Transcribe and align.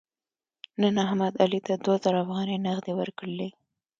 نن 0.81 0.95
احمد 1.05 1.33
علي 1.43 1.59
ته 1.67 1.73
دوه 1.83 1.95
زره 2.03 2.19
افغانۍ 2.25 2.57
نغدې 2.67 2.93
ورکړلې. 2.99 3.49